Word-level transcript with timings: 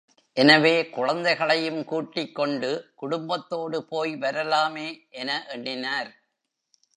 எனவே, 0.37 0.89
குழந்தைகளையும் 0.89 1.83
கூட்டிக் 1.83 2.35
கொண்டு, 2.35 2.91
குடும்பத்தோடு 2.95 3.85
போய் 3.85 4.15
வரலாமே 4.15 5.07
என 5.09 5.45
எண்ணினார். 5.47 6.11